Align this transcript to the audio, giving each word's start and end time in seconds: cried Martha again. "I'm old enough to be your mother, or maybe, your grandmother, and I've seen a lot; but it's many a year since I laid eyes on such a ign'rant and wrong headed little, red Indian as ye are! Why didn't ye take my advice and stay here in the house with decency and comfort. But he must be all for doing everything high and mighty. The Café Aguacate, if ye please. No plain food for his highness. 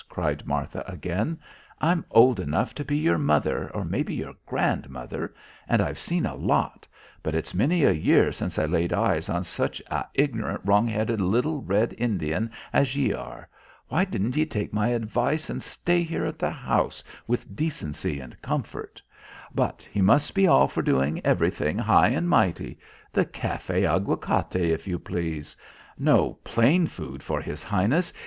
cried 0.09 0.47
Martha 0.47 0.83
again. 0.87 1.37
"I'm 1.79 2.03
old 2.09 2.39
enough 2.39 2.73
to 2.73 2.83
be 2.83 2.97
your 2.97 3.19
mother, 3.19 3.69
or 3.71 3.85
maybe, 3.85 4.15
your 4.15 4.33
grandmother, 4.47 5.31
and 5.69 5.79
I've 5.79 5.99
seen 5.99 6.25
a 6.25 6.33
lot; 6.33 6.87
but 7.21 7.35
it's 7.35 7.53
many 7.53 7.83
a 7.83 7.91
year 7.91 8.31
since 8.31 8.57
I 8.57 8.65
laid 8.65 8.93
eyes 8.93 9.29
on 9.29 9.43
such 9.43 9.79
a 9.91 10.03
ign'rant 10.17 10.61
and 10.61 10.67
wrong 10.67 10.87
headed 10.87 11.21
little, 11.21 11.61
red 11.61 11.93
Indian 11.99 12.49
as 12.73 12.95
ye 12.95 13.13
are! 13.13 13.47
Why 13.89 14.03
didn't 14.03 14.35
ye 14.35 14.47
take 14.47 14.73
my 14.73 14.87
advice 14.87 15.51
and 15.51 15.61
stay 15.61 16.01
here 16.01 16.25
in 16.25 16.33
the 16.39 16.49
house 16.49 17.03
with 17.27 17.55
decency 17.55 18.19
and 18.19 18.41
comfort. 18.41 19.03
But 19.53 19.87
he 19.91 20.01
must 20.01 20.33
be 20.33 20.47
all 20.47 20.67
for 20.67 20.81
doing 20.81 21.23
everything 21.23 21.77
high 21.77 22.07
and 22.07 22.27
mighty. 22.27 22.79
The 23.13 23.27
Café 23.27 23.83
Aguacate, 23.83 24.67
if 24.71 24.87
ye 24.87 24.97
please. 24.97 25.55
No 25.95 26.39
plain 26.43 26.87
food 26.87 27.21
for 27.21 27.39
his 27.39 27.61
highness. 27.61 28.11